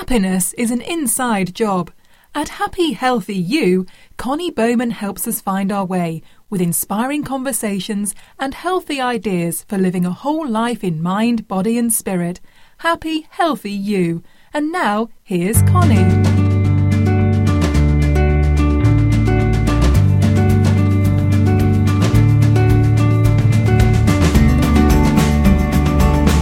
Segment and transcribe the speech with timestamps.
[0.00, 1.92] Happiness is an inside job.
[2.34, 3.84] At Happy Healthy You,
[4.16, 10.06] Connie Bowman helps us find our way with inspiring conversations and healthy ideas for living
[10.06, 12.40] a whole life in mind, body, and spirit.
[12.78, 14.22] Happy Healthy You.
[14.54, 15.96] And now, here's Connie.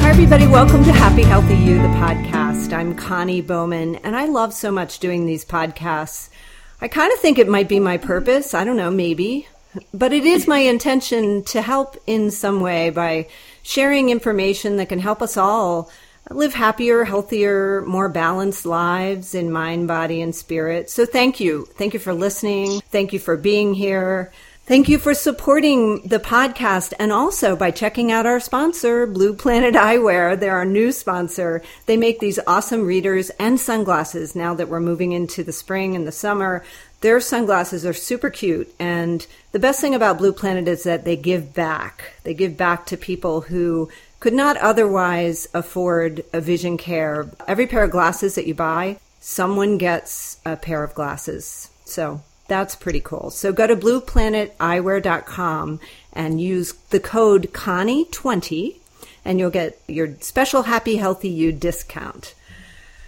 [0.00, 0.46] Hi everybody.
[0.46, 2.47] Welcome to Happy Healthy You, the podcast.
[2.72, 6.28] I'm Connie Bowman, and I love so much doing these podcasts.
[6.80, 8.52] I kind of think it might be my purpose.
[8.52, 9.48] I don't know, maybe.
[9.94, 13.28] But it is my intention to help in some way by
[13.62, 15.90] sharing information that can help us all
[16.30, 20.90] live happier, healthier, more balanced lives in mind, body, and spirit.
[20.90, 21.66] So thank you.
[21.76, 22.80] Thank you for listening.
[22.90, 24.32] Thank you for being here.
[24.68, 29.74] Thank you for supporting the podcast and also by checking out our sponsor, Blue Planet
[29.74, 30.38] Eyewear.
[30.38, 31.62] They're our new sponsor.
[31.86, 36.06] They make these awesome readers and sunglasses now that we're moving into the spring and
[36.06, 36.62] the summer.
[37.00, 38.70] Their sunglasses are super cute.
[38.78, 42.12] And the best thing about Blue Planet is that they give back.
[42.24, 43.88] They give back to people who
[44.20, 47.30] could not otherwise afford a vision care.
[47.46, 51.70] Every pair of glasses that you buy, someone gets a pair of glasses.
[51.86, 53.30] So that's pretty cool.
[53.30, 55.80] So go to blueplaneteyewear.com
[56.12, 58.76] and use the code Connie20
[59.24, 62.34] and you'll get your special Happy Healthy You discount.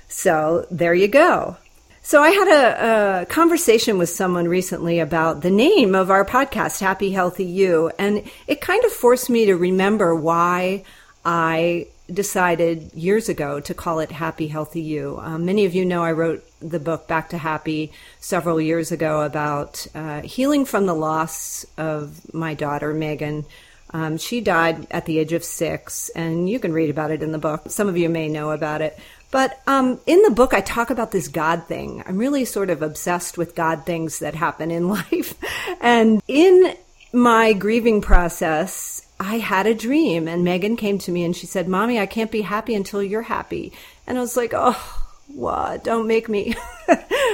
[0.09, 1.57] So there you go.
[2.03, 6.81] So I had a, a, conversation with someone recently about the name of our podcast,
[6.81, 10.85] Happy Healthy You, and it kind of forced me to remember why
[11.25, 15.21] I decided years ago to call it Happy Healthy You.
[15.23, 19.23] Um, many of you know I wrote the book Back to Happy several years ago
[19.23, 23.45] about uh, healing from the loss of my daughter, Megan.
[23.93, 27.33] Um, she died at the age of six, and you can read about it in
[27.33, 27.63] the book.
[27.69, 28.99] Some of you may know about it.
[29.31, 32.03] But um, in the book, I talk about this God thing.
[32.07, 35.35] I'm really sort of obsessed with God things that happen in life.
[35.81, 36.75] and in
[37.13, 41.69] my grieving process, I had a dream and Megan came to me and she said,
[41.69, 43.73] Mommy, I can't be happy until you're happy.
[44.07, 45.00] And I was like, Oh,
[45.35, 45.85] what?
[45.85, 46.55] Don't make me.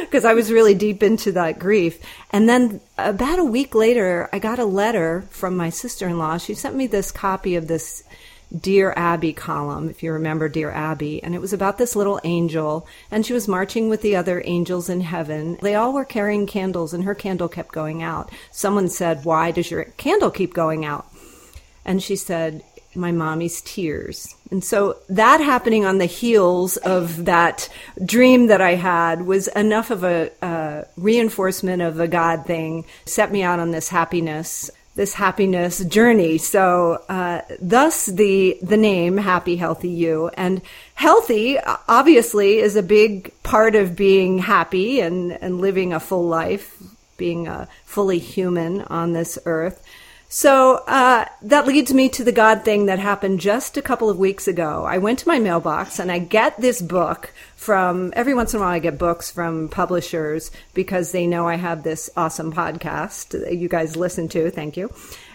[0.00, 1.98] Because I was really deep into that grief.
[2.30, 6.36] And then about a week later, I got a letter from my sister in law.
[6.36, 8.04] She sent me this copy of this
[8.56, 11.22] Dear Abby column, if you remember Dear Abby.
[11.22, 12.86] And it was about this little angel.
[13.10, 15.58] And she was marching with the other angels in heaven.
[15.60, 18.30] They all were carrying candles, and her candle kept going out.
[18.52, 21.06] Someone said, Why does your candle keep going out?
[21.84, 22.62] And she said,
[22.96, 24.34] my mommy's tears.
[24.50, 27.68] And so that happening on the heels of that
[28.04, 33.32] dream that I had was enough of a uh, reinforcement of a God thing, set
[33.32, 36.38] me out on this happiness, this happiness journey.
[36.38, 40.28] So, uh, thus the, the name Happy Healthy You.
[40.28, 40.62] And
[40.94, 46.76] healthy, obviously, is a big part of being happy and, and living a full life,
[47.16, 49.85] being a fully human on this earth.
[50.28, 54.18] So uh, that leads me to the God thing that happened just a couple of
[54.18, 54.84] weeks ago.
[54.84, 58.62] I went to my mailbox and I get this book from every once in a
[58.62, 63.56] while I get books from publishers because they know I have this awesome podcast that
[63.56, 64.50] you guys listen to.
[64.50, 64.92] Thank you.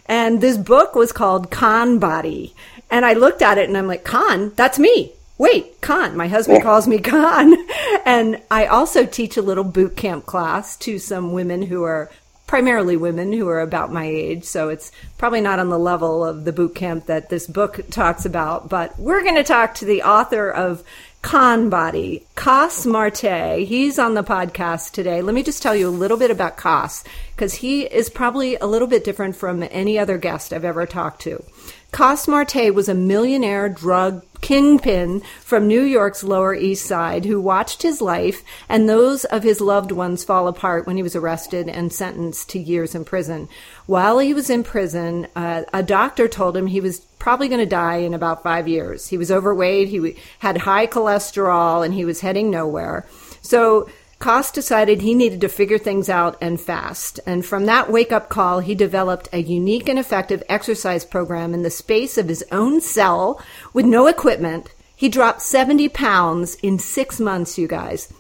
[0.07, 2.53] And this book was called Con Body.
[2.90, 5.13] And I looked at it and I'm like, Con, that's me.
[5.38, 6.16] Wait, Con.
[6.18, 7.56] My husband calls me Con.
[8.06, 12.09] And I also teach a little boot camp class to some women who are
[12.51, 16.44] primarily women who are about my age, so it's probably not on the level of
[16.44, 18.67] the boot camp that this book talks about.
[18.67, 20.84] But we're going to talk to the author of
[21.21, 23.59] Con Body, Coss Marte.
[23.59, 25.21] He's on the podcast today.
[25.21, 27.03] Let me just tell you a little bit about Coss,
[27.35, 31.21] because he is probably a little bit different from any other guest I've ever talked
[31.21, 31.43] to.
[31.91, 37.83] Coss Marte was a millionaire drug kingpin from New York's Lower East Side who watched
[37.83, 41.93] his life and those of his loved ones fall apart when he was arrested and
[41.93, 43.47] sentenced to years in prison.
[43.85, 47.67] While he was in prison, uh, a doctor told him he was probably going to
[47.67, 49.07] die in about five years.
[49.07, 53.05] He was overweight, he had high cholesterol, and he was heading nowhere.
[53.43, 53.87] So
[54.17, 57.19] Coss decided he needed to figure things out and fast.
[57.28, 61.61] And from that wake up call, he developed a unique and effective exercise program in
[61.61, 63.40] the space of his own cell
[63.72, 64.73] with no equipment.
[64.96, 68.11] He dropped 70 pounds in six months, you guys.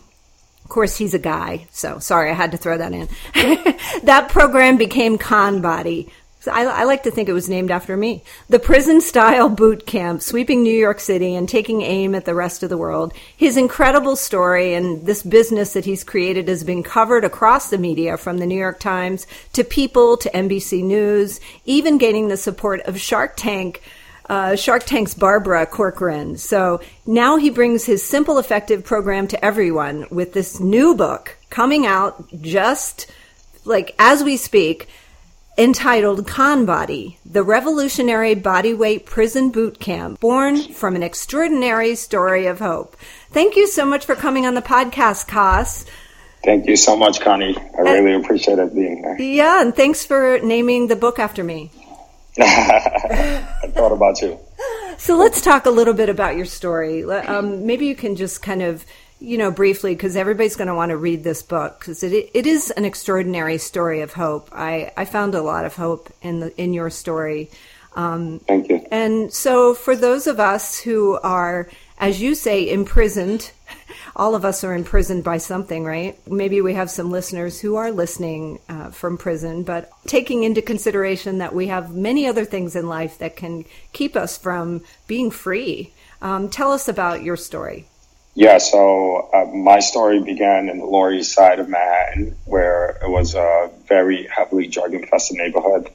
[0.63, 3.09] Of course, he's a guy, so sorry, I had to throw that in.
[4.03, 6.11] that program became Con Body,
[6.47, 8.23] I, I, like to think it was named after me.
[8.49, 12.63] The prison style boot camp, sweeping New York City and taking aim at the rest
[12.63, 13.13] of the world.
[13.37, 18.17] His incredible story and this business that he's created has been covered across the media
[18.17, 22.99] from the New York Times to People to NBC News, even gaining the support of
[22.99, 23.81] Shark Tank
[24.31, 26.37] uh, Shark Tank's Barbara Corcoran.
[26.37, 31.85] So now he brings his simple, effective program to everyone with this new book coming
[31.85, 33.11] out just
[33.65, 34.87] like as we speak
[35.57, 42.59] entitled Con Body, the revolutionary bodyweight prison boot camp, born from an extraordinary story of
[42.59, 42.95] hope.
[43.31, 45.85] Thank you so much for coming on the podcast, Coss.
[46.43, 47.55] Thank you so much, Connie.
[47.77, 49.21] I really appreciate it being there.
[49.21, 51.71] Yeah, and thanks for naming the book after me.
[52.39, 54.39] I thought about you.
[54.97, 57.03] So let's talk a little bit about your story.
[57.03, 58.85] Um, maybe you can just kind of,
[59.21, 62.47] you know, briefly, because everybody's going to want to read this book because it it
[62.47, 64.49] is an extraordinary story of hope.
[64.51, 67.49] I I found a lot of hope in the in your story.
[67.95, 68.85] Um, Thank you.
[68.89, 73.51] And so, for those of us who are, as you say, imprisoned
[74.15, 76.17] all of us are imprisoned by something, right?
[76.27, 81.37] Maybe we have some listeners who are listening uh, from prison, but taking into consideration
[81.39, 85.93] that we have many other things in life that can keep us from being free.
[86.21, 87.85] Um, tell us about your story.
[88.33, 93.09] Yeah, so uh, my story began in the Lower East Side of Manhattan, where it
[93.09, 95.89] was a very heavily drug infested neighborhood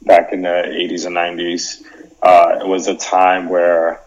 [0.00, 1.82] back in the 80s and 90s.
[2.22, 4.00] Uh, it was a time where,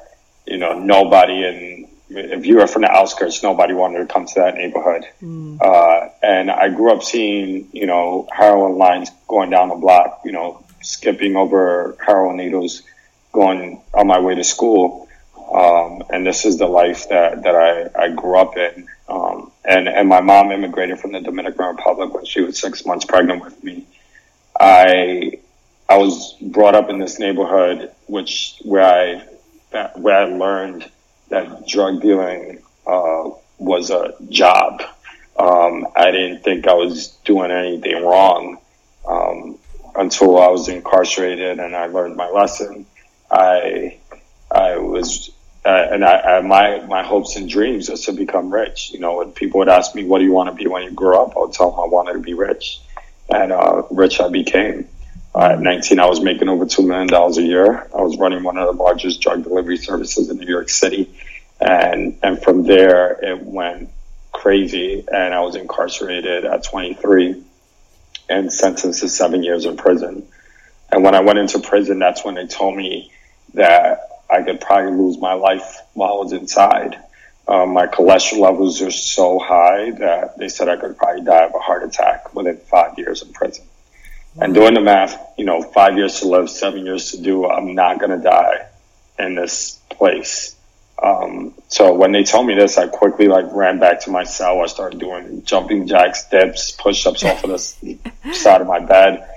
[0.48, 4.34] you know, nobody in if you were from the outskirts, nobody wanted to come to
[4.36, 5.06] that neighborhood.
[5.22, 5.60] Mm.
[5.60, 10.32] Uh, and I grew up seeing, you know, heroin lines going down the block, you
[10.32, 12.84] know, skipping over heroin needles,
[13.32, 15.05] going on my way to school.
[15.52, 18.88] Um, and this is the life that, that I, I grew up in.
[19.08, 23.06] Um, and, and my mom immigrated from the Dominican Republic when she was six months
[23.06, 23.86] pregnant with me.
[24.60, 25.40] I,
[25.88, 30.90] I was brought up in this neighborhood, which, where I, where I learned
[31.30, 34.82] that drug dealing uh, was a job.
[35.38, 38.58] Um, I didn't think I was doing anything wrong
[39.08, 39.58] um,
[39.96, 42.86] until I was incarcerated and I learned my lesson.
[43.30, 43.98] I
[44.52, 45.32] I was
[45.66, 48.92] uh, and I, I, my my hopes and dreams was to become rich.
[48.92, 50.92] You know, when people would ask me, "What do you want to be when you
[50.92, 52.80] grow up?" I would tell them I wanted to be rich,
[53.30, 54.88] and uh, rich I became.
[55.36, 57.90] Uh, at 19, I was making over $2 million a year.
[57.94, 61.14] I was running one of the largest drug delivery services in New York City.
[61.60, 63.90] And, and from there, it went
[64.32, 65.04] crazy.
[65.12, 67.44] And I was incarcerated at 23
[68.30, 70.26] and sentenced to seven years in prison.
[70.90, 73.12] And when I went into prison, that's when they told me
[73.56, 76.98] that I could probably lose my life while I was inside.
[77.48, 81.54] Um, my cholesterol levels are so high that they said I could probably die of
[81.54, 83.66] a heart attack within five years in prison.
[84.40, 87.74] And doing the math, you know, five years to live, seven years to do, I'm
[87.74, 88.68] not going to die
[89.18, 90.56] in this place.
[91.02, 94.62] Um, so when they told me this, I quickly like ran back to my cell.
[94.62, 97.98] I started doing jumping jacks, dips, push-ups off of the
[98.34, 99.30] side of my bed.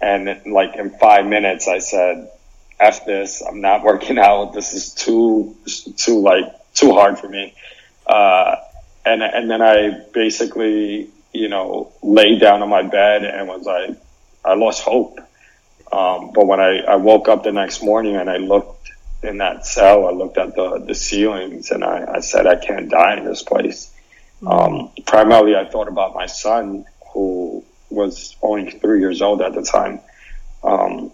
[0.00, 2.30] And like in five minutes, I said,
[2.78, 3.42] F this.
[3.42, 4.52] I'm not working out.
[4.52, 5.56] This is too,
[5.96, 6.44] too like,
[6.74, 7.54] too hard for me.
[8.06, 8.56] Uh,
[9.04, 13.96] and, and then I basically, you know, laid down on my bed and was like,
[14.44, 15.20] I lost hope.
[15.90, 18.90] Um, but when I, I woke up the next morning and I looked
[19.22, 22.90] in that cell, I looked at the, the ceilings and I, I said, I can't
[22.90, 23.92] die in this place.
[24.42, 24.48] Mm-hmm.
[24.48, 29.62] Um, primarily, I thought about my son who was only three years old at the
[29.62, 30.00] time.
[30.62, 31.12] Um,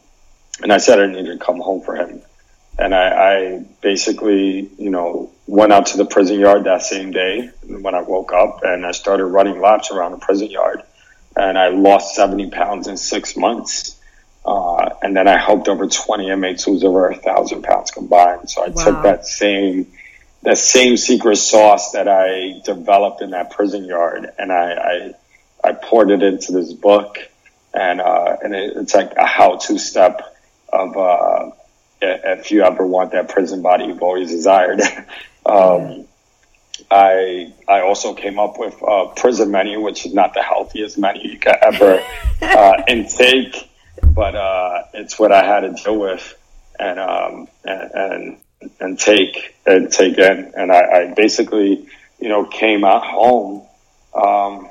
[0.63, 2.23] and I said I needed to come home for him.
[2.79, 7.51] And I, I basically, you know, went out to the prison yard that same day
[7.67, 10.83] when I woke up and I started running laps around the prison yard
[11.37, 13.99] and I lost 70 pounds in six months.
[14.45, 18.49] Uh, and then I helped over 20 inmates was over a thousand pounds combined.
[18.51, 18.85] So I wow.
[18.85, 19.93] took that same,
[20.43, 25.15] that same secret sauce that I developed in that prison yard and I, I,
[25.63, 27.19] I poured it into this book
[27.75, 30.33] and, uh, and it, it's like a how-to step
[30.73, 31.51] of, uh,
[32.01, 34.81] if you ever want that prison body you've always desired.
[35.47, 36.07] um,
[36.91, 41.31] I I also came up with a prison menu, which is not the healthiest menu
[41.31, 42.03] you could ever
[42.43, 43.71] uh, intake,
[44.03, 46.39] but uh, it's what I had to deal with
[46.79, 48.37] and um, and, and
[48.81, 50.53] and take and take in.
[50.57, 51.89] And I, I basically,
[52.21, 53.67] you know, came at home,
[54.15, 54.69] um,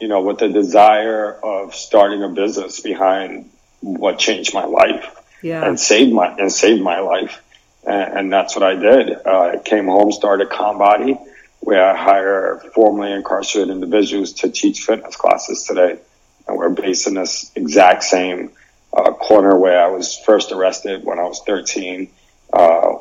[0.00, 5.64] you know, with the desire of starting a business behind what changed my life yeah.
[5.64, 7.40] and saved my and saved my life
[7.88, 9.16] and, and that's what I did.
[9.26, 11.18] Uh, I came home, started Body,
[11.60, 15.98] where I hire formerly incarcerated individuals to teach fitness classes today.
[16.46, 18.52] And we're based in this exact same
[18.92, 22.10] uh, corner where I was first arrested when I was 13,
[22.52, 22.94] uh,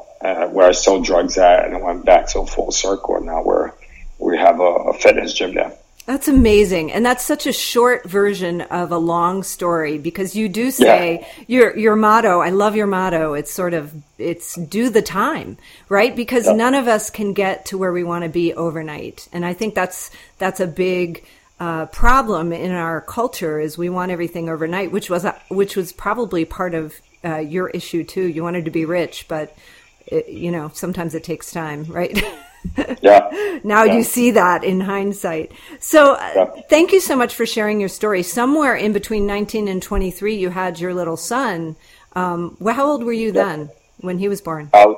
[0.47, 3.17] where I sold drugs at, and I went back to a full circle.
[3.17, 3.71] And now we're
[4.19, 5.73] we have a, a fitness gym there.
[6.07, 6.93] That's amazing.
[6.93, 11.43] And that's such a short version of a long story because you do say yeah.
[11.47, 13.33] your your motto, I love your motto.
[13.33, 15.57] It's sort of it's do the time,
[15.89, 16.15] right?
[16.15, 16.53] Because yeah.
[16.53, 19.27] none of us can get to where we want to be overnight.
[19.33, 21.25] And I think that's that's a big
[21.59, 26.45] uh, problem in our culture is we want everything overnight, which was which was probably
[26.45, 26.95] part of
[27.25, 28.23] uh, your issue too.
[28.23, 29.57] You wanted to be rich, but
[30.05, 32.17] it, you know sometimes it takes time, right?
[33.01, 33.59] yeah.
[33.63, 33.95] now yeah.
[33.95, 35.51] you see that in hindsight.
[35.79, 36.61] So, uh, yeah.
[36.69, 38.23] thank you so much for sharing your story.
[38.23, 41.75] Somewhere in between 19 and 23, you had your little son.
[42.13, 43.43] Um, well, how old were you yeah.
[43.45, 44.69] then when he was born?
[44.73, 44.93] I,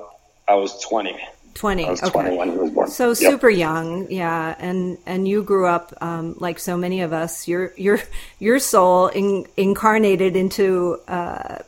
[0.47, 1.17] I was 20.
[1.59, 1.85] 20.
[1.85, 2.11] I was okay.
[2.11, 2.89] 20 when he was born.
[2.89, 4.55] So super young, yeah.
[4.59, 7.47] And and you grew up um, like so many of us.
[7.49, 7.99] Your your
[8.39, 11.59] your soul in, incarnated into uh,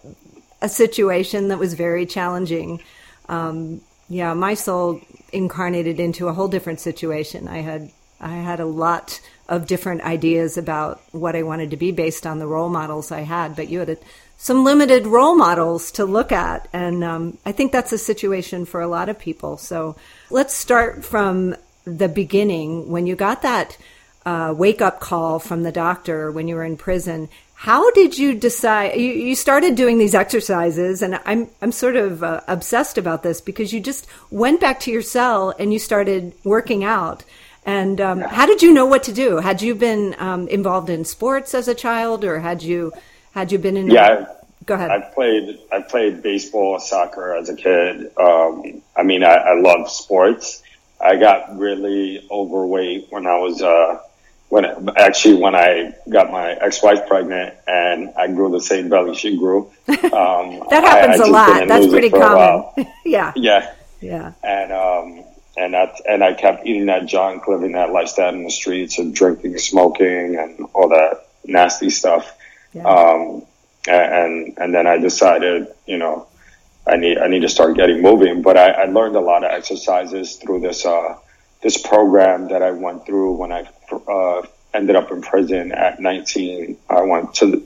[0.62, 2.82] a situation that was very challenging.
[3.28, 7.48] Um, yeah, my soul incarnated into a whole different situation.
[7.48, 9.20] I had I had a lot
[9.50, 13.22] of different ideas about what I wanted to be based on the role models I
[13.22, 13.98] had, but you had a,
[14.38, 18.80] some limited role models to look at, and um, I think that's a situation for
[18.80, 19.58] a lot of people.
[19.58, 19.96] So
[20.30, 23.76] let's start from the beginning when you got that
[24.26, 27.30] uh, wake up call from the doctor when you were in prison.
[27.56, 29.00] How did you decide?
[29.00, 33.40] You, you started doing these exercises, and I'm I'm sort of uh, obsessed about this
[33.40, 37.24] because you just went back to your cell and you started working out.
[37.64, 39.38] And um, how did you know what to do?
[39.38, 42.94] Had you been um, involved in sports as a child, or had you
[43.34, 43.92] had you been in?
[43.92, 44.90] Yeah, a, go ahead.
[44.90, 48.12] I played I played baseball, soccer as a kid.
[48.18, 50.64] Um, I mean, I, I love sports.
[51.00, 54.00] I got really overweight when I was uh,
[54.52, 59.38] when actually when I got my ex-wife pregnant and I grew the same belly she
[59.38, 59.72] grew.
[59.88, 61.68] Um, that happens I, I a lot.
[61.70, 62.86] That's pretty common.
[63.06, 63.32] yeah.
[63.38, 63.74] Yeah.
[64.02, 64.34] Yeah.
[64.44, 65.24] And um
[65.56, 69.16] and that and I kept eating that junk, living that lifestyle in the streets and
[69.16, 72.36] drinking, smoking, and all that nasty stuff.
[72.74, 72.84] Yeah.
[72.84, 73.44] Um,
[73.88, 76.28] and and then I decided, you know,
[76.86, 78.42] I need I need to start getting moving.
[78.42, 81.16] But I, I learned a lot of exercises through this uh,
[81.62, 86.78] this program that I went through when I uh, ended up in prison at 19.
[86.90, 87.66] I went to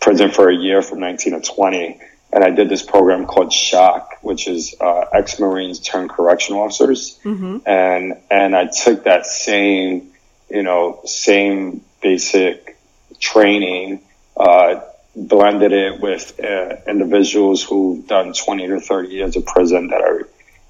[0.00, 2.00] prison for a year from 19 to 20.
[2.32, 7.18] And I did this program called Shock, which is uh, ex-Marines turned correctional officers.
[7.24, 7.58] Mm-hmm.
[7.64, 10.12] And and I took that same,
[10.50, 12.76] you know, same basic
[13.20, 14.00] training,
[14.36, 14.80] uh,
[15.14, 20.02] blended it with uh, individuals who've done 20 to 30 years of prison that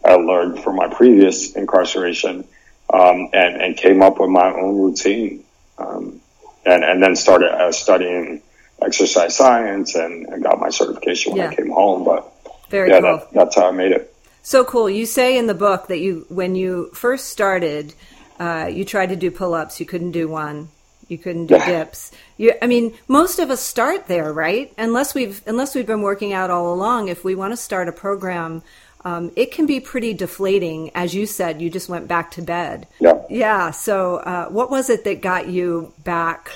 [0.05, 2.47] I, I learned from my previous incarceration
[2.93, 5.45] um, and, and came up with my own routine.
[5.79, 6.21] Um,
[6.65, 8.43] and, and then started uh, studying
[8.81, 11.51] exercise science and, and got my certification when yeah.
[11.51, 12.05] I came home.
[12.05, 12.31] But
[12.71, 13.19] very yeah, cool.
[13.19, 14.15] that, that's how I made it.
[14.43, 14.89] So cool.
[14.89, 17.95] You say in the book that you, when you first started,
[18.39, 20.69] uh, you tried to do pull-ups, you couldn't do one.
[21.07, 22.13] You couldn't do dips.
[22.39, 24.73] You, I mean, most of us start there, right?
[24.79, 27.09] Unless we've unless we've been working out all along.
[27.09, 28.63] If we want to start a program
[29.05, 30.91] um, it can be pretty deflating.
[30.95, 32.87] As you said, you just went back to bed.
[33.01, 33.23] Yeah.
[33.29, 33.71] Yeah.
[33.71, 36.51] So, uh, what was it that got you back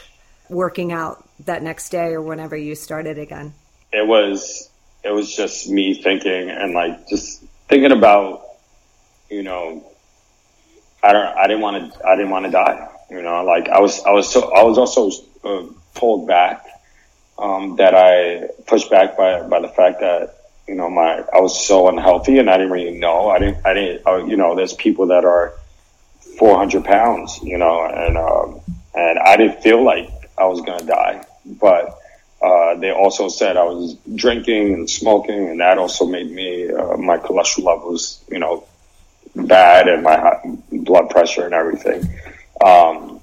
[0.49, 3.55] working out that next day or whenever you started again?
[3.93, 4.71] It was,
[5.05, 8.45] it was just me thinking and like just thinking about,
[9.31, 9.85] you know,
[11.03, 12.89] I don't, I didn't want to, I didn't want to die.
[13.11, 15.11] You know, like I was, I was so, I was also
[15.45, 16.65] uh, pulled back,
[17.39, 20.38] um, that I pushed back by, by the fact that
[20.69, 23.31] you know, my, I was so unhealthy and I didn't really know.
[23.31, 25.55] I didn't, I didn't, you know, there's people that are
[26.39, 28.61] 400 pounds, you know, and, um,
[28.95, 31.99] and I didn't feel like I was to die, but,
[32.43, 36.99] uh, they also said I was drinking and smoking and that also made me, uh,
[36.99, 38.65] my cholesterol levels, you know,
[39.35, 40.39] bad and my
[40.71, 42.09] blood pressure and everything.
[42.65, 43.21] Um,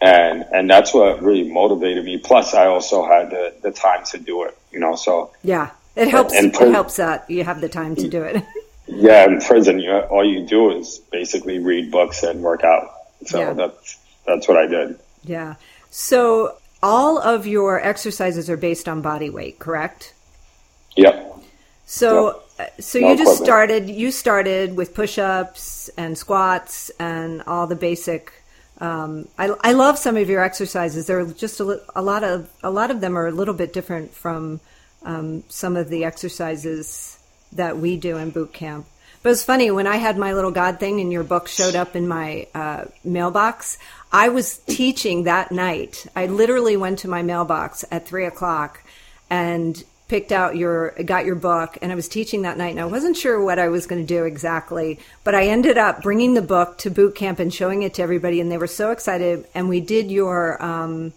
[0.00, 2.18] and, and that's what really motivated me.
[2.18, 5.32] Plus I also had the, the time to do it, you know, so.
[5.42, 6.34] Yeah it helps.
[6.34, 8.42] And, it helps that you have the time to do it.
[8.86, 12.90] yeah, in prison, you, all you do is basically read books and work out.
[13.26, 13.52] So yeah.
[13.52, 14.98] that's that's what I did.
[15.24, 15.54] Yeah.
[15.90, 20.14] So all of your exercises are based on body weight, correct?
[20.96, 21.38] Yep.
[21.86, 22.80] So yep.
[22.80, 23.46] so no you just equipment.
[23.46, 23.90] started.
[23.90, 28.32] You started with push-ups and squats and all the basic.
[28.80, 31.06] Um, I, I love some of your exercises.
[31.06, 34.12] They're just a, a lot of a lot of them are a little bit different
[34.12, 34.60] from
[35.04, 37.18] um, some of the exercises
[37.52, 38.86] that we do in boot camp.
[39.22, 41.94] But it's funny when I had my little God thing and your book showed up
[41.94, 43.78] in my uh, mailbox.
[44.10, 46.06] I was teaching that night.
[46.16, 48.82] I literally went to my mailbox at three o'clock
[49.30, 52.84] and picked out your got your book and I was teaching that night and I
[52.84, 56.42] wasn't sure what I was going to do exactly but I ended up bringing the
[56.42, 59.70] book to boot camp and showing it to everybody and they were so excited and
[59.70, 61.14] we did your um,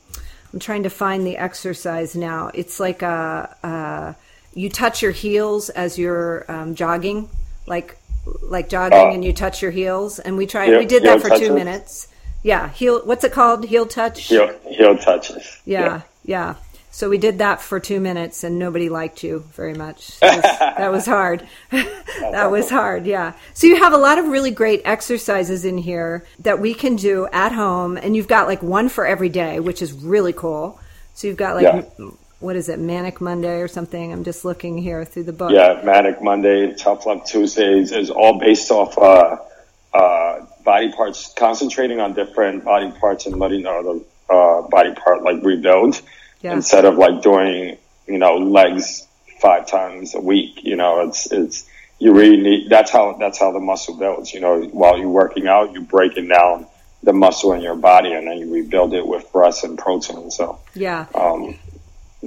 [0.56, 4.16] I'm trying to find the exercise now it's like a, a
[4.58, 7.30] you touch your heels as you're um, jogging
[7.68, 7.98] like
[8.42, 9.12] like jogging Oh.
[9.14, 12.08] and you touch your heels and we tried Heel- we did that for 2 minutes
[12.42, 15.58] yeah heel what's it called heel touch Heel, heel touches.
[15.66, 16.56] yeah, yeah.
[16.96, 20.18] So we did that for two minutes, and nobody liked you very much.
[20.22, 21.46] that was hard.
[21.70, 23.06] that was hard.
[23.06, 23.34] Yeah.
[23.54, 27.28] So you have a lot of really great exercises in here that we can do
[27.34, 30.80] at home, and you've got like one for every day, which is really cool.
[31.16, 32.12] So you've got like Yeah.
[32.40, 34.14] what is it, Manic Monday or something?
[34.14, 35.52] I'm just looking here through the book.
[35.52, 39.36] Yeah, Manic Monday, Tough Love Tuesdays is all based off uh,
[39.94, 44.00] uh, body parts, concentrating on different body parts and letting the other
[44.30, 46.02] uh, body part like rebuild
[46.46, 46.54] Yeah.
[46.54, 49.08] instead of like doing you know legs
[49.42, 50.64] five times a week.
[50.64, 51.68] You know, it's it's
[52.00, 54.34] you really need that's how that's how the muscle builds.
[54.34, 56.68] You know, while you're working out, you're breaking down
[57.04, 60.32] the muscle in your body and then you rebuild it with rest and protein.
[60.32, 61.06] So, Yeah.
[61.14, 61.56] um,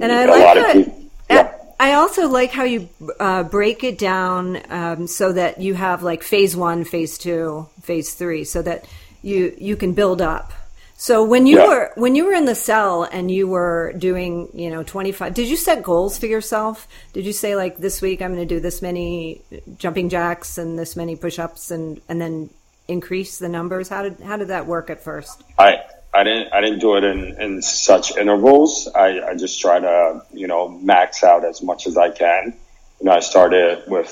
[0.01, 0.73] And I a like lot of that.
[0.75, 1.51] people, yeah.
[1.81, 2.87] I also like how you
[3.19, 8.13] uh, break it down um, so that you have like phase one, phase two, phase
[8.13, 8.85] three, so that
[9.21, 10.53] you you can build up.
[11.01, 11.67] So when you Yeah.
[11.67, 15.33] were when you were in the cell and you were doing you know twenty five,
[15.33, 16.89] did you set goals for yourself?
[17.13, 19.41] Did you say like this week I'm going to do this many
[19.77, 22.49] jumping jacks and this many push ups and and then
[22.89, 23.87] increase the numbers?
[23.87, 25.41] How did how did that work at first?
[25.57, 25.77] I
[26.13, 28.89] I didn't I didn't do it in, in such intervals.
[28.93, 32.53] I, I just try to you know max out as much as I can.
[32.99, 34.11] You know, I started with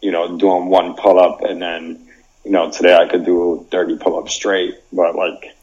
[0.00, 2.06] you know doing one pull up, and then
[2.44, 4.76] you know today I could do thirty pull ups straight.
[4.92, 5.56] But like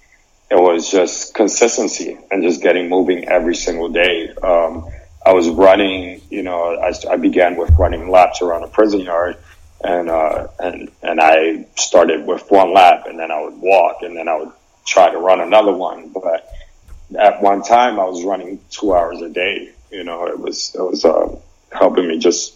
[0.49, 4.29] it was just consistency and just getting moving every single day.
[4.29, 4.87] Um,
[5.25, 6.21] I was running.
[6.29, 9.37] You know, I, I began with running laps around a prison yard.
[9.83, 14.17] And, uh, and, and I started with one lap and then I would walk and
[14.17, 14.51] then I would
[14.85, 16.09] try to run another one.
[16.09, 16.49] But
[17.17, 19.71] at one time I was running two hours a day.
[19.91, 21.35] You know, it was, it was, uh,
[21.71, 22.55] helping me just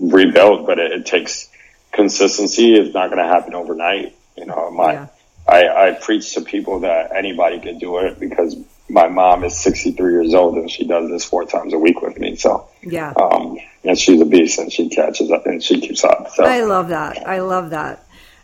[0.00, 1.50] rebuild, but it, it takes
[1.92, 2.74] consistency.
[2.74, 4.16] It's not going to happen overnight.
[4.36, 5.06] You know, my, Yeah.
[5.52, 8.56] I, I preach to people that anybody can do it because
[8.88, 12.18] my mom is 63 years old and she does this four times a week with
[12.18, 12.36] me.
[12.36, 13.12] So, Yeah.
[13.12, 16.30] um, and she's a beast and she catches up and she keeps up.
[16.34, 17.26] So, I love that.
[17.26, 18.01] I love that.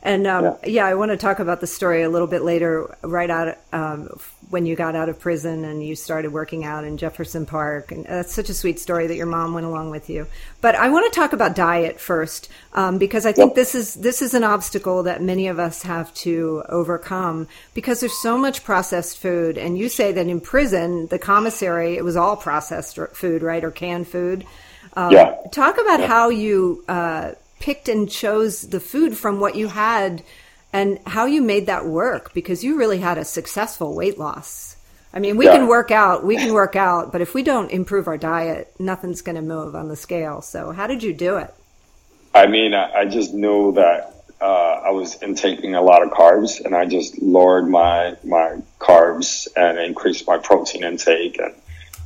[0.09, 0.57] And um, yeah.
[0.67, 0.87] Yeah.
[0.87, 4.09] I want to talk about the story a little bit later, right out um,
[4.51, 7.93] when you got out of prison and you started working out in Jefferson Park.
[7.93, 10.27] And that's such a sweet story that your mom went along with you.
[10.63, 13.57] But I want to talk about diet first um, because I think Yep.
[13.57, 18.21] this is this is an obstacle that many of us have to overcome because there's
[18.23, 19.59] so much processed food.
[19.59, 23.71] And you say that in prison, the commissary, it was all processed food, right, or
[23.71, 24.47] canned food.
[24.95, 25.37] Um, Yeah.
[25.53, 30.23] Talk about how you uh, picked and chose the food from what you had
[30.73, 34.77] and how you made that work because you really had a successful weight loss.
[35.13, 35.57] I mean, we Yeah.
[35.57, 39.23] can work out, we can work out, but if we don't improve our diet, nothing's
[39.23, 40.43] going to move on the scale.
[40.43, 41.55] So, how did you do it?
[42.35, 46.65] I mean, I, I just knew that uh, I was intaking a lot of carbs,
[46.65, 51.55] and I just lowered my my carbs and increased my protein intake and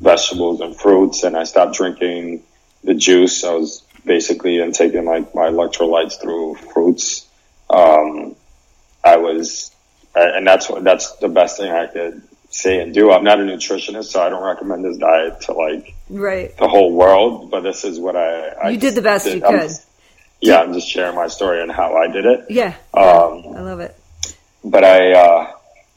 [0.01, 2.43] vegetables and fruits, and I stopped drinking
[2.85, 3.45] the juice.
[3.45, 7.27] I was basically intaking like my electrolytes through fruits.
[7.71, 8.37] Um,
[9.05, 9.71] I was,
[10.15, 13.11] and that's what that's the best thing I could say and do.
[13.13, 16.57] I'm not a nutritionist, so I don't recommend this diet to like Right.
[16.59, 18.49] the whole world, but this is what I.
[18.49, 19.71] I You did the best you I'm- could.
[20.41, 22.47] yeah, I'm just sharing my story and how I did it.
[22.51, 22.75] Yeah.
[22.95, 23.97] Um, I love it.
[24.65, 25.53] but I, uh,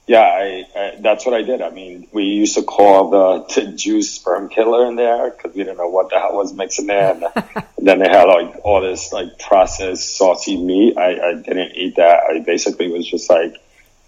[0.08, 1.62] yeah, I, I, that's what I did.
[1.62, 5.64] I mean, we used to call the, the juice sperm killer in there because we
[5.64, 7.14] didn't know what the hell was mixing there.
[7.36, 10.98] And, and then they had like all this like processed saucy meat.
[10.98, 12.24] I, I didn't eat that.
[12.30, 13.56] I basically was just like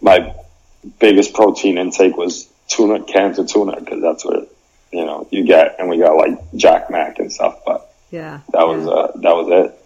[0.01, 0.33] my
[0.99, 4.51] biggest protein intake was tuna, cans of tuna because that's what
[4.91, 5.75] you know you get.
[5.79, 8.39] And we got like Jack Mac and stuff, but Yeah.
[8.51, 8.91] that was yeah.
[8.91, 9.83] uh, that was it.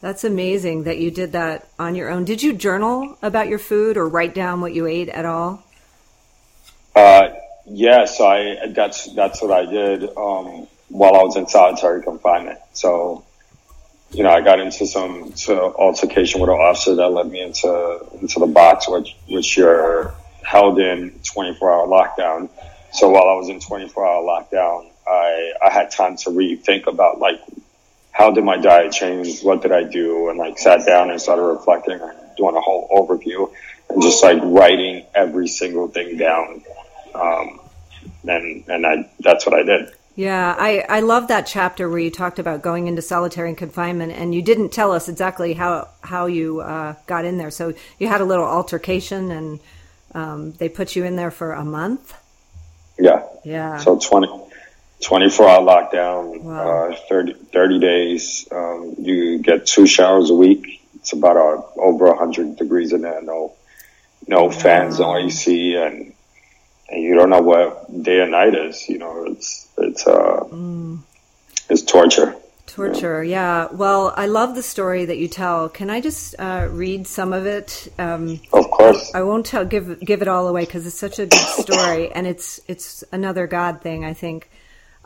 [0.00, 2.24] That's amazing that you did that on your own.
[2.24, 5.62] Did you journal about your food or write down what you ate at all?
[6.96, 7.28] Uh,
[7.66, 12.58] yeah, so I that's that's what I did um, while I was in solitary confinement.
[12.72, 13.24] So,
[14.10, 18.00] you know, I got into some to altercation with an officer that led me into
[18.20, 22.48] into the box, which which you're held in 24 hour lockdown.
[22.92, 27.18] So while I was in 24 hour lockdown, I I had time to rethink about
[27.18, 27.40] like
[28.12, 29.42] how did my diet change?
[29.42, 30.28] What did I do?
[30.28, 33.52] And like sat down and started reflecting and doing a whole overview
[33.88, 36.62] and just like writing every single thing down.
[37.14, 37.60] Um,
[38.26, 39.92] and, and I, that's what I did.
[40.16, 44.34] Yeah, I, I love that chapter where you talked about going into solitary confinement, and
[44.34, 47.50] you didn't tell us exactly how how you uh, got in there.
[47.50, 49.60] So you had a little altercation, and
[50.12, 52.12] um, they put you in there for a month.
[52.98, 53.22] Yeah.
[53.44, 53.78] Yeah.
[53.78, 54.28] So 20,
[55.02, 56.90] 24 hour lockdown, Wow.
[56.90, 58.48] uh, 30, 30 days.
[58.52, 60.82] Um, you get two showers a week.
[60.96, 63.22] It's about uh, over 100 degrees in there.
[63.22, 63.54] No,
[64.28, 66.12] no fans, no AC, and,
[66.90, 68.88] and you don't know what day and night is.
[68.88, 70.44] You know, it's, it's, uh,
[71.70, 72.36] it's torture.
[72.66, 73.66] Torture, yeah.
[73.72, 75.68] Well, I love the story that you tell.
[75.70, 77.92] Can I just uh, read some of it?
[77.98, 79.12] Um, Of course.
[79.12, 81.32] I won't tell give give it all away because it's such a good
[81.64, 84.04] story, and it's it's another God thing.
[84.04, 84.48] I think.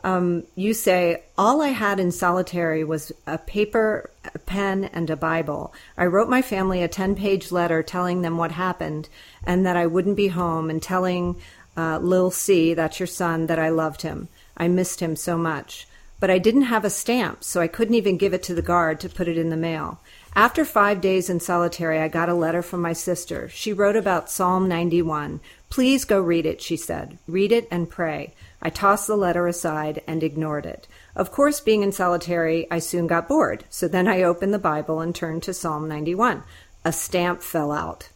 [0.05, 5.15] Um, you say all I had in solitary was a paper, a pen, and a
[5.15, 5.73] Bible.
[5.97, 9.09] I wrote my family a ten-page letter telling them what happened
[9.47, 11.37] and that I wouldn't be home, and telling
[11.75, 14.27] uh, Lil C, that's your son, that I loved him.
[14.55, 15.87] I missed him so much.
[16.19, 18.99] But I didn't have a stamp, so I couldn't even give it to the guard
[18.99, 19.99] to put it in the mail.
[20.35, 23.49] After five days in solitary, I got a letter from my sister.
[23.49, 25.39] She wrote about Psalm 91.
[25.71, 27.17] Please go read it, she said.
[27.27, 28.33] Read it and pray.
[28.65, 30.87] I tossed the letter aside and ignored it.
[31.15, 35.01] Of course, being in solitary, I soon got bored, so then I opened the Bible
[35.01, 36.41] and turned to Psalm 91.
[36.83, 38.09] A stamp fell out.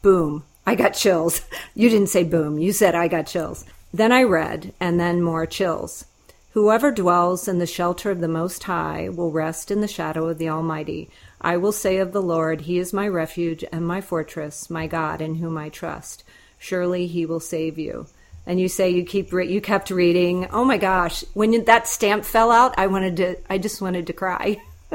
[0.00, 0.44] Boom.
[0.66, 1.42] I got chills.
[1.74, 2.58] You didn't say boom.
[2.58, 3.66] You said I got chills.
[3.92, 6.06] Then I read, and then more chills.
[6.52, 10.38] Whoever dwells in the shelter of the Most High will rest in the shadow of
[10.38, 11.10] the Almighty.
[11.42, 15.20] I will say of the Lord, He is my refuge and my fortress, my God
[15.20, 16.24] in whom I trust.
[16.58, 18.06] Surely He will save you.
[18.48, 20.48] And you say you keep re- you kept reading.
[20.50, 21.22] Oh my gosh!
[21.34, 23.36] When you- that stamp fell out, I wanted to.
[23.50, 24.56] I just wanted to cry.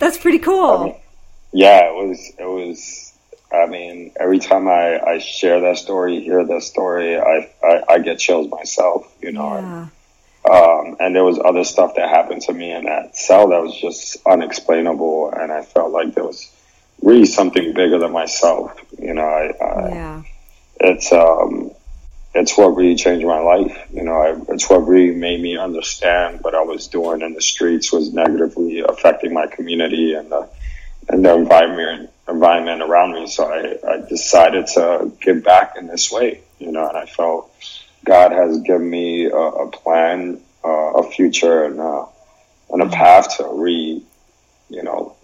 [0.00, 1.00] That's pretty cool.
[1.52, 2.32] Yeah, it was.
[2.38, 3.12] It was.
[3.52, 7.98] I mean, every time I, I share that story, hear that story, I, I, I
[8.00, 9.14] get chills myself.
[9.22, 10.52] You know, Yeah.
[10.52, 13.78] um, and there was other stuff that happened to me in that cell that was
[13.80, 16.50] just unexplainable, and I felt like there was
[17.02, 18.72] really something bigger than myself.
[18.98, 20.22] You know, I, I Yeah.
[20.80, 21.70] it's um,
[22.36, 23.76] it's what really changed my life.
[23.92, 27.42] You know, I, it's what really made me understand what I was doing in the
[27.42, 30.48] streets was negatively affecting my community and the
[31.08, 33.26] and the environment environment around me.
[33.26, 36.42] So I, I decided to give back in this way.
[36.58, 37.52] You know, and I felt
[38.04, 42.06] God has given me a, a plan, uh, a future, and uh,
[42.70, 44.02] and a path to re,
[44.68, 45.15] you know,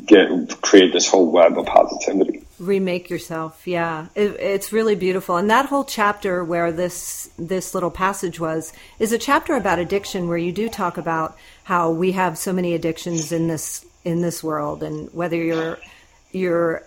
[0.00, 2.44] get create this whole web of positivity.
[2.58, 4.06] remake yourself yeah.
[4.14, 5.36] It, it's really beautiful.
[5.36, 10.28] And that whole chapter where this this little passage was is a chapter about addiction
[10.28, 14.42] where you do talk about how we have so many addictions in this in this
[14.42, 14.82] world.
[14.82, 15.78] And whether you're
[16.32, 16.84] you're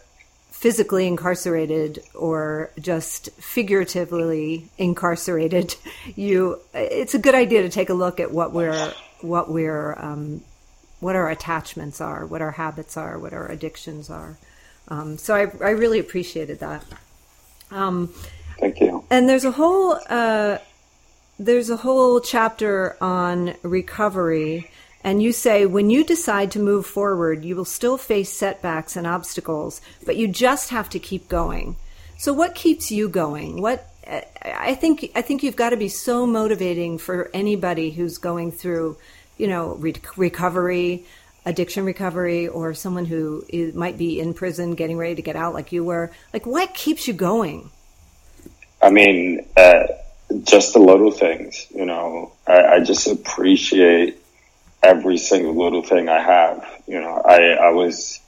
[0.51, 5.73] physically incarcerated or just figuratively incarcerated
[6.17, 10.41] you it's a good idea to take a look at what we're what we're um,
[10.99, 14.37] what our attachments are what our habits are what our addictions are
[14.89, 16.83] um, so I, I really appreciated that.
[17.71, 18.13] Um,
[18.59, 19.05] Thank you.
[19.09, 20.57] and there's a whole uh,
[21.37, 24.69] there's a whole chapter on recovery,
[25.03, 29.05] and you say when you decide to move forward, you will still face setbacks and
[29.05, 31.75] obstacles, but you just have to keep going.
[32.17, 33.61] So what keeps you going?
[33.61, 33.87] What
[34.41, 38.97] I think I think you've got to be so motivating for anybody who's going through,
[39.39, 41.05] you know, re- recovery,
[41.45, 45.55] addiction recovery, or someone who is, might be in prison getting ready to get out,
[45.55, 46.11] like you were.
[46.31, 47.71] Like, what keeps you going?
[48.81, 49.83] I mean, uh,
[50.43, 54.21] just the little things, you know, I, I just appreciate
[54.83, 56.83] every single little thing I have.
[56.85, 58.19] You know, I, I was,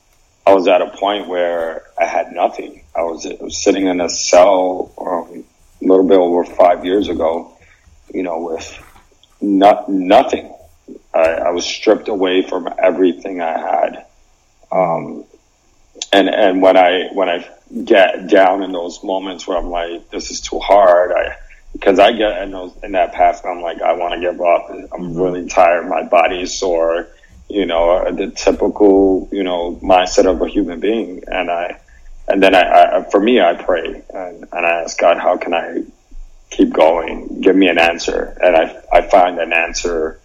[0.47, 2.83] I was at a point where I had nothing.
[2.95, 5.43] I was, I was sitting in a cell um,
[5.81, 7.57] a little bit over five years ago,
[8.13, 8.83] you know, with
[9.39, 10.53] not, nothing.
[11.13, 14.05] I, I was stripped away from everything I had.
[14.71, 15.25] Um,
[16.13, 17.47] and, and when I, when I
[17.83, 21.35] get down in those moments where I'm like, this is too hard, I,
[21.73, 24.69] because I get in those, in that path, I'm like, I want to give up.
[24.93, 25.87] I'm really tired.
[25.87, 27.07] My body is sore,
[27.49, 31.23] you know, the typical, you know, mindset of a human being.
[31.27, 31.79] And I,
[32.27, 35.53] and then I, I for me, I pray and, and I ask God, how can
[35.53, 35.83] I
[36.49, 37.41] keep going?
[37.41, 38.37] Give me an answer.
[38.41, 40.19] And I, I find an answer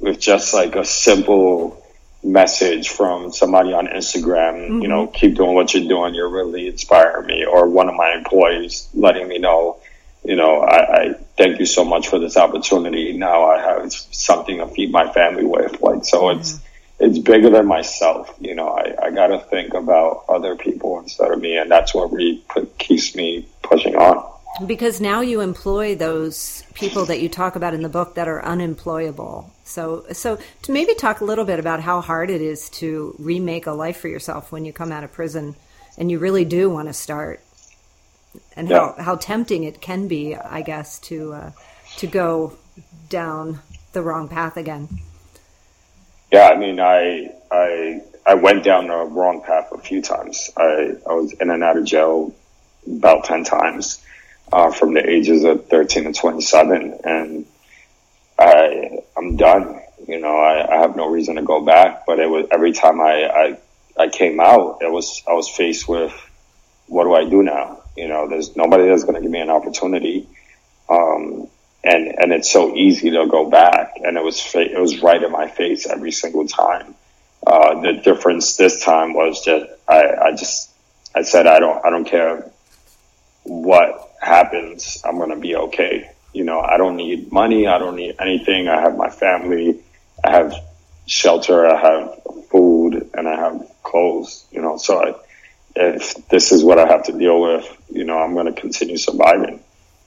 [0.00, 1.80] with just like a simple
[2.22, 4.88] message from somebody on Instagram, you mm-hmm.
[4.88, 6.14] know, keep doing what you're doing.
[6.14, 7.44] You're really inspiring me.
[7.44, 9.78] Or one of my employees letting me know,
[10.24, 13.16] you know, I, I thank you so much for this opportunity.
[13.16, 15.80] Now I have something to feed my family with.
[15.80, 17.04] Like, so it's, mm-hmm.
[17.04, 18.34] it's bigger than myself.
[18.40, 21.56] You know, I, I got to think about other people instead of me.
[21.56, 24.30] And that's what really put, keeps me pushing on.
[24.66, 28.44] Because now you employ those people that you talk about in the book that are
[28.44, 29.50] unemployable.
[29.64, 33.66] So, so to maybe talk a little bit about how hard it is to remake
[33.66, 35.54] a life for yourself when you come out of prison,
[35.96, 37.40] and you really do want to start,
[38.56, 38.92] and yeah.
[38.96, 41.50] how how tempting it can be, I guess, to uh,
[41.98, 42.56] to go
[43.08, 43.60] down
[43.92, 44.88] the wrong path again.
[46.32, 50.50] Yeah, I mean, I I I went down the wrong path a few times.
[50.56, 52.34] I I was in and out of jail
[52.86, 54.02] about ten times
[54.52, 57.00] uh, from the ages of 13 and 27.
[57.04, 57.46] And
[58.38, 59.80] I, I'm done.
[60.06, 63.00] You know, I, I have no reason to go back, but it was every time
[63.00, 63.58] I, I,
[63.96, 66.12] I came out, it was, I was faced with,
[66.86, 67.82] what do I do now?
[67.96, 70.26] You know, there's nobody that's going to give me an opportunity.
[70.88, 71.48] Um,
[71.84, 73.92] and, and it's so easy to go back.
[74.02, 76.94] And it was, fa- it was right in my face every single time.
[77.46, 80.70] Uh, the difference this time was that I, I just,
[81.14, 82.50] I said, I don't, I don't care
[83.44, 86.10] what happens, I'm going to be okay.
[86.32, 87.66] You know, I don't need money.
[87.66, 88.68] I don't need anything.
[88.68, 89.80] I have my family.
[90.22, 90.54] I have
[91.06, 91.66] shelter.
[91.66, 95.14] I have food and I have clothes, you know, so I,
[95.76, 98.96] if this is what I have to deal with, you know, I'm going to continue
[98.96, 99.60] surviving.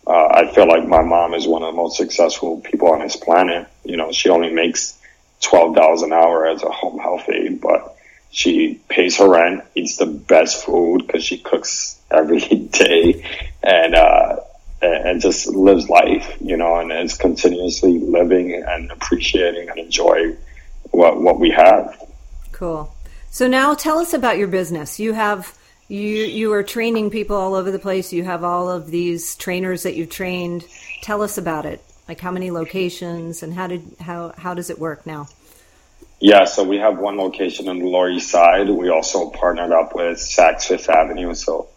[0.06, 3.16] Uh, I feel like my mom is one of the most successful people on this
[3.16, 3.68] planet.
[3.86, 5.00] You know, she only makes
[5.42, 7.93] $12 an hour as a home health aide, but
[8.34, 12.40] she pays her rent, eats the best food because she cooks every
[12.72, 13.24] day
[13.62, 14.38] and, uh,
[14.82, 20.36] and just lives life, you know, and is continuously living and appreciating and enjoy
[20.90, 21.96] what, what we have.
[22.52, 22.94] Cool.
[23.30, 25.00] So now tell us about your business.
[25.00, 25.56] You have,
[25.88, 28.12] you, you are training people all over the place.
[28.12, 30.66] You have all of these trainers that you've trained.
[31.04, 31.84] Tell us about it.
[32.08, 35.28] Like how many locations and how did, how, how does it work now?
[36.24, 38.70] Yeah, so we have one location on the Lower East Side.
[38.70, 41.34] We also partnered up with Saks Fifth Avenue.
[41.34, 41.68] So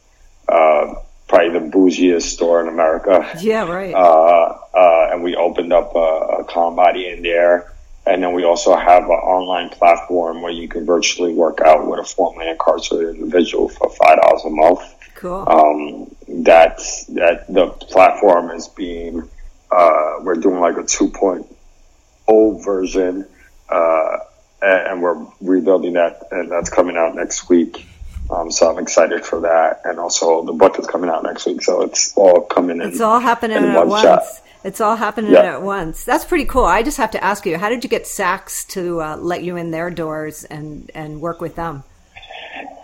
[0.48, 0.94] uh,
[1.26, 3.28] probably the bougiest store in America.
[3.40, 3.92] Yeah, right.
[3.96, 7.72] Uh, uh, and we opened up a, a Con Body in there.
[8.06, 11.98] And then we also have an online platform where you can virtually work out with
[11.98, 14.94] a formerly incarcerated individual for five dollars a month.
[15.16, 15.44] Cool.
[15.48, 16.78] Um, that
[17.08, 19.28] that the platform is being
[19.72, 23.26] uh, we're doing like a 2.0 version,
[23.68, 24.18] uh,
[24.62, 27.86] and we're rebuilding that, and that's coming out next week.
[28.30, 29.82] Um, so I'm excited for that.
[29.84, 31.62] And also the book is coming out next week.
[31.62, 32.88] So it's all coming in.
[32.88, 34.02] It's all happening at once.
[34.02, 34.22] Shot.
[34.64, 35.54] It's all happening yeah.
[35.54, 36.04] at once.
[36.04, 36.64] That's pretty cool.
[36.64, 39.56] I just have to ask you, how did you get Saks to uh, let you
[39.56, 41.84] in their doors and, and work with them?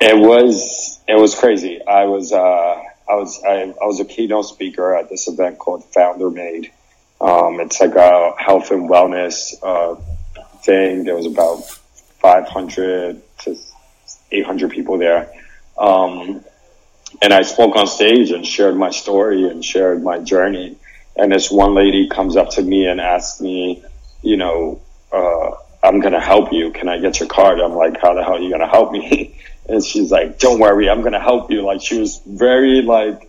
[0.00, 1.84] It was, it was crazy.
[1.84, 5.84] I was, uh, I was, I, I was a keynote speaker at this event called
[5.86, 6.70] Founder Made.
[7.20, 10.00] Um, it's like a health and wellness, uh,
[10.64, 11.04] thing.
[11.04, 11.64] There was about
[12.20, 13.56] 500 to
[14.30, 15.32] 800 people there.
[15.76, 16.44] Um,
[17.20, 20.76] and I spoke on stage and shared my story and shared my journey.
[21.16, 23.84] And this one lady comes up to me and asks me,
[24.22, 24.80] you know,
[25.12, 25.50] uh,
[25.82, 26.70] I'm going to help you.
[26.70, 27.60] Can I get your card?
[27.60, 29.38] I'm like, how the hell are you going to help me?
[29.68, 31.62] and she's like, don't worry, I'm going to help you.
[31.62, 33.28] Like she was very like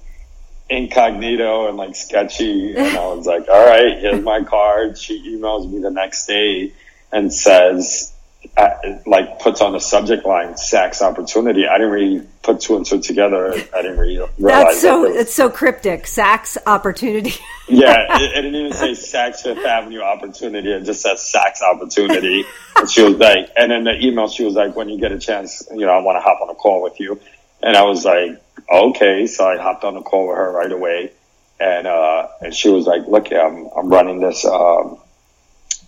[0.69, 2.75] incognito and like sketchy.
[2.75, 4.97] And I was like, all right, here's my card.
[4.97, 6.73] She emails me the next day
[7.13, 8.13] and says,
[8.57, 8.69] uh,
[9.05, 11.67] like puts on the subject line Saks opportunity.
[11.67, 13.53] I didn't really put two and two together.
[13.53, 16.03] I didn't really realize that's so that it's so cryptic.
[16.03, 17.33] Saks opportunity.
[17.69, 20.71] yeah, it, it, didn't even say Saks Fifth Avenue opportunity.
[20.71, 22.43] It just says Saks opportunity.
[22.75, 25.19] and she was like, and in the email she was like, when you get a
[25.19, 27.19] chance, you know, I want to hop on a call with you.
[27.61, 29.25] And I was like, okay.
[29.25, 31.13] So I hopped on a call with her right away.
[31.59, 34.97] And, uh, and she was like, look, I'm, I'm running this, um,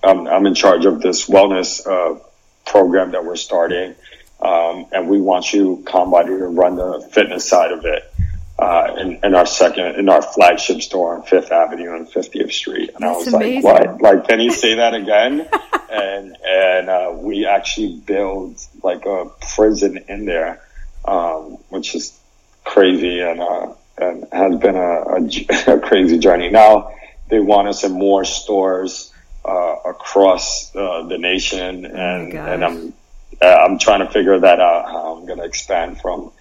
[0.06, 2.20] I'm, I'm in charge of this wellness, uh,
[2.65, 3.96] program that we're starting.
[4.39, 8.12] Um, and we want you, Con Body, to run the fitness side of it.
[8.58, 12.89] Uh, in, in, our second, in our flagship store on Fifth Avenue and 50th Street.
[12.96, 13.63] And That's I was amazing.
[13.63, 14.02] like, what?
[14.02, 15.46] Like, can you say that again?
[15.91, 20.62] and, and, uh, we actually build like a prison in there,
[21.04, 22.18] um, which is
[22.63, 26.50] crazy and, uh, and has been a, a, a crazy journey.
[26.50, 26.94] Now
[27.30, 29.12] they want us in more stores
[29.86, 32.93] across uh, the nation, oh and oh and I'm
[33.41, 36.32] I'm trying to figure that out how I'm going to expand from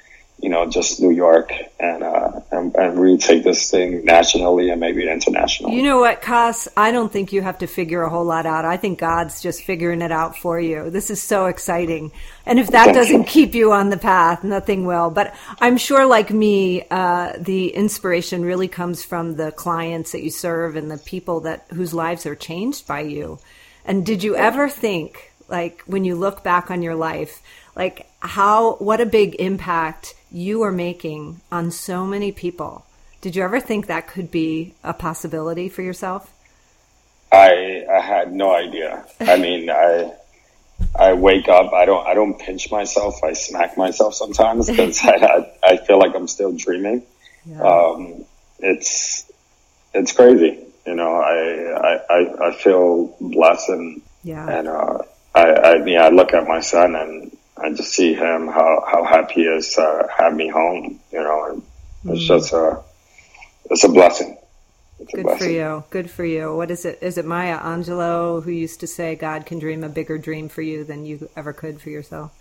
[0.44, 4.78] you know, just New York and, uh, and, and really take this thing nationally and
[4.78, 5.74] maybe internationally.
[5.74, 6.68] You know what, Coss?
[6.76, 8.66] I don't think you have to figure a whole lot out.
[8.66, 10.90] I think God's just figuring it out for you.
[10.90, 12.12] This is so exciting.
[12.44, 13.26] And if that Thank doesn't you.
[13.36, 15.08] keep you on the path, nothing will.
[15.08, 20.30] But I'm sure, like me, uh, the inspiration really comes from the clients that you
[20.30, 23.38] serve and the people that whose lives are changed by you.
[23.86, 27.42] And did you ever think, like, when you look back on your life,
[27.74, 32.84] like how what a big impact you are making on so many people
[33.20, 36.30] Did you ever think that could be a possibility for yourself?
[37.32, 39.04] I I had no idea.
[39.20, 40.12] I mean, I
[40.94, 41.72] I wake up.
[41.72, 42.06] I don't.
[42.06, 43.22] I don't pinch myself.
[43.24, 47.02] I smack myself sometimes because I, I, I feel like I'm still dreaming.
[47.46, 47.62] Yeah.
[47.62, 48.24] Um,
[48.58, 49.30] it's
[49.92, 50.64] it's crazy.
[50.86, 54.48] You know, I I, I feel blessed and yeah.
[54.48, 54.98] and uh,
[55.34, 59.04] I I mean I look at my son and I just see him how how
[59.04, 61.00] happy he is to have me home.
[61.12, 61.62] You know, and
[62.12, 62.26] it's mm.
[62.26, 62.80] just a
[63.70, 64.36] it's a blessing.
[64.98, 65.84] It's Good for you.
[65.90, 66.54] Good for you.
[66.54, 66.98] What is it?
[67.02, 70.62] Is it Maya Angelou who used to say, "God can dream a bigger dream for
[70.62, 72.32] you than you ever could for yourself"?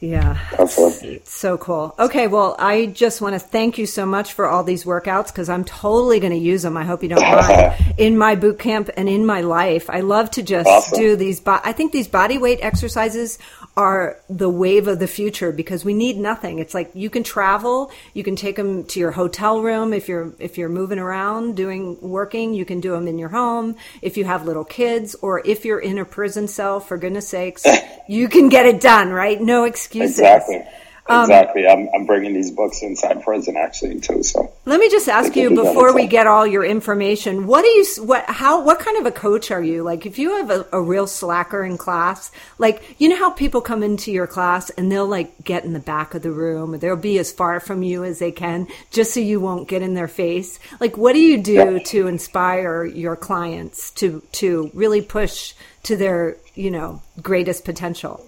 [0.00, 0.38] Yeah.
[0.58, 1.94] It's so cool.
[1.98, 5.48] Okay, well, I just want to thank you so much for all these workouts because
[5.48, 6.76] I'm totally going to use them.
[6.76, 7.74] I hope you don't mind.
[7.96, 10.98] in my boot camp and in my life, I love to just awesome.
[10.98, 11.40] do these.
[11.40, 13.38] Bo- I think these body weight exercises
[13.76, 16.58] are the wave of the future because we need nothing.
[16.58, 20.32] It's like you can travel, you can take them to your hotel room if you're
[20.38, 23.76] if you're moving around doing working, you can do them in your home.
[24.02, 27.64] If you have little kids or if you're in a prison cell, for goodness sakes,
[28.08, 29.40] you can get it done, right?
[29.40, 30.18] No excuses.
[30.18, 30.62] Exactly.
[31.10, 31.66] Um, exactly.
[31.66, 34.22] I'm, I'm bringing these books inside prison actually too.
[34.22, 37.86] So let me just ask you before we get all your information, what do you,
[38.04, 39.82] what, how, what kind of a coach are you?
[39.82, 43.62] Like if you have a, a real slacker in class, like, you know how people
[43.62, 46.76] come into your class and they'll like get in the back of the room or
[46.76, 49.94] they'll be as far from you as they can just so you won't get in
[49.94, 50.58] their face.
[50.78, 51.78] Like what do you do yeah.
[51.78, 58.22] to inspire your clients to, to really push to their, you know, greatest potential?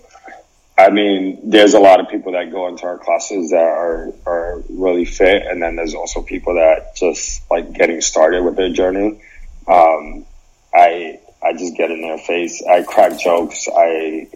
[0.80, 4.62] I mean, there's a lot of people that go into our classes that are, are
[4.68, 5.46] really fit.
[5.46, 9.20] And then there's also people that just like getting started with their journey.
[9.68, 10.24] Um,
[10.74, 12.62] I, I just get in their face.
[12.68, 13.68] I crack jokes.
[13.68, 14.28] I,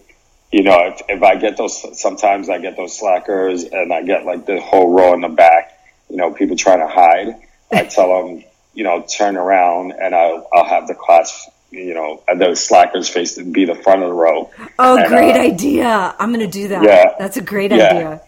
[0.52, 4.24] you know, if, if I get those, sometimes I get those slackers and I get
[4.24, 5.78] like the whole row in the back,
[6.11, 7.35] you know, people trying to hide.
[7.72, 12.22] I tell them, you know, turn around and I'll, I'll have the class you know,
[12.37, 14.50] those slackers face to be the front of the row.
[14.79, 16.14] Oh, and, great uh, idea.
[16.18, 16.85] I'm going to do that.
[16.85, 17.14] Yeah.
[17.18, 17.88] That's a great yeah.
[17.88, 18.22] idea.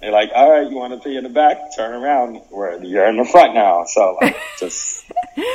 [0.00, 1.56] They're like, all right, you want to be in the back?
[1.74, 2.36] Turn around.
[2.50, 3.84] Where you're in the front now.
[3.86, 5.10] So like, just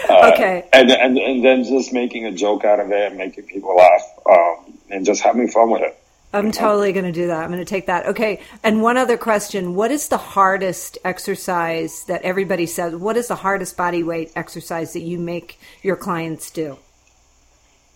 [0.09, 3.45] uh, okay, and, and and then just making a joke out of it and making
[3.45, 5.97] people laugh, um, and just having fun with it.
[6.33, 7.43] I'm totally going to do that.
[7.43, 8.07] I'm going to take that.
[8.07, 8.41] Okay.
[8.63, 9.75] And one other question.
[9.75, 12.95] What is the hardest exercise that everybody says?
[12.95, 16.77] What is the hardest body weight exercise that you make your clients do?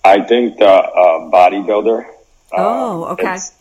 [0.05, 2.05] I think the uh, bodybuilder.
[2.53, 3.33] Oh, um, okay.
[3.33, 3.53] It's,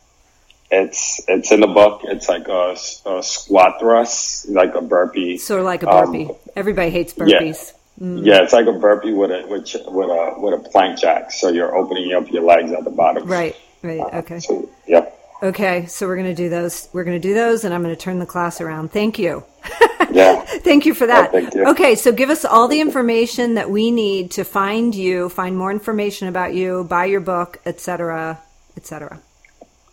[0.70, 2.02] it's, it's in the book.
[2.04, 2.76] It's like a,
[3.07, 5.38] a, squat thrust, like a burpee.
[5.38, 6.26] Sort of like a burpee.
[6.26, 7.72] Um, Everybody hates burpees.
[7.72, 7.80] Yeah.
[8.00, 8.26] Mm.
[8.26, 11.30] yeah, it's like a burpee with a with, with a with a plank jack.
[11.30, 13.24] So you're opening up your legs at the bottom.
[13.28, 13.54] Right.
[13.83, 14.00] Right.
[14.00, 14.37] Uh, okay.
[14.37, 15.07] Uh, so, yeah.
[15.42, 16.88] Okay, so we're going to do those.
[16.92, 18.90] We're going to do those, and I'm going to turn the class around.
[18.90, 19.44] Thank you.
[20.11, 20.40] Yeah.
[20.47, 21.31] thank you for that.
[21.35, 21.69] Oh, you.
[21.71, 25.71] Okay, so give us all the information that we need to find you, find more
[25.71, 28.40] information about you, buy your book, etc.,
[28.77, 29.21] etc.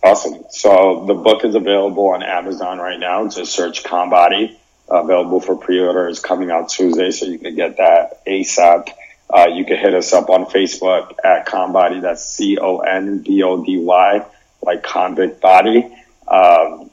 [0.03, 0.43] Awesome.
[0.49, 3.27] So the book is available on Amazon right now.
[3.27, 4.57] Just search Conbody.
[4.89, 8.89] Available for pre-order is coming out Tuesday, so you can get that ASAP.
[9.29, 12.01] Uh, you can hit us up on Facebook at Conbody.
[12.01, 14.25] That's C O N B O D Y,
[14.61, 15.95] like convict body.
[16.27, 16.90] Um,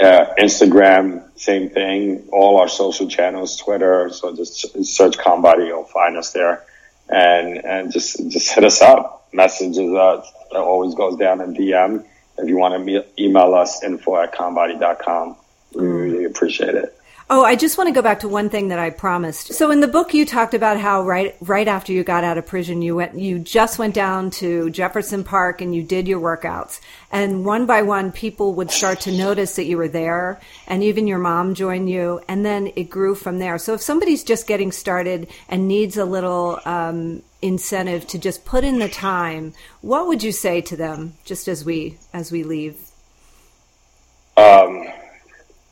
[0.00, 2.28] uh, Instagram, same thing.
[2.32, 4.10] All our social channels, Twitter.
[4.10, 6.64] So just search Conbody, you'll find us there,
[7.08, 9.28] and and just just hit us up.
[9.32, 12.04] Messages uh, always goes down in DM.
[12.38, 15.36] If you want to email us, info at conbody.com.
[15.74, 16.98] We really appreciate it.
[17.30, 19.54] Oh, I just want to go back to one thing that I promised.
[19.54, 22.46] So in the book you talked about how right right after you got out of
[22.46, 26.80] prison you went you just went down to Jefferson Park and you did your workouts.
[27.10, 31.06] And one by one people would start to notice that you were there and even
[31.06, 33.56] your mom joined you and then it grew from there.
[33.56, 38.64] So if somebody's just getting started and needs a little um, incentive to just put
[38.64, 42.76] in the time, what would you say to them just as we as we leave?
[44.36, 44.88] Um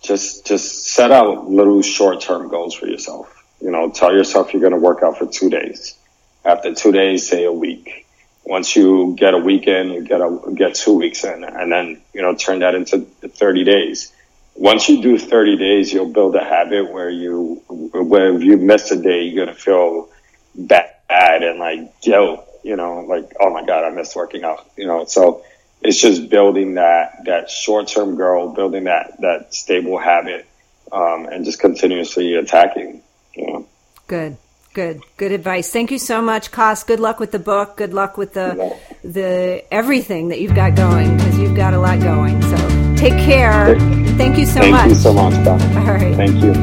[0.03, 3.45] just just set out little short term goals for yourself.
[3.61, 5.97] You know, tell yourself you're going to work out for two days.
[6.45, 8.07] After two days, say a week.
[8.45, 12.21] Once you get a weekend, you get a get two weeks in, and then you
[12.21, 14.13] know turn that into 30 days.
[14.55, 18.91] Once you do 30 days, you'll build a habit where you where if you miss
[18.91, 20.09] a day, you're gonna feel
[20.57, 22.45] bad and like guilt.
[22.65, 24.69] You know, like oh my god, I missed working out.
[24.77, 25.45] You know, so
[25.85, 30.47] it's just building that that short term goal, building that that stable habit,
[30.91, 33.03] um, and just continuously attacking.
[33.35, 33.67] You know.
[34.07, 34.37] Good.
[34.75, 35.71] Good, good advice.
[35.71, 36.83] Thank you so much, Coss.
[36.83, 37.77] Good luck with the book.
[37.77, 38.75] Good luck with the
[39.05, 42.41] the everything that you've got going because you've got a lot going.
[42.41, 42.57] So
[42.97, 43.79] take care.
[44.17, 44.81] Thank you so Thank much.
[44.81, 45.61] Thank you so much, Don.
[45.77, 46.17] All right.
[46.17, 46.55] Thank you.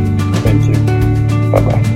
[0.42, 1.52] Thank you.
[1.52, 1.96] Bye bye.